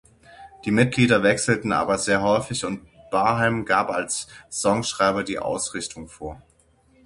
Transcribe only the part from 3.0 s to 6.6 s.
Barham gab als Songschreiber die Ausrichtung vor.